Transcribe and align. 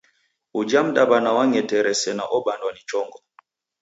Uja 0.59 0.81
mdaw'ana 0.87 1.29
wang'etere 1.37 1.93
sena 2.01 2.23
obandwa 2.37 2.69
ni 2.73 2.81
chongo. 2.89 3.19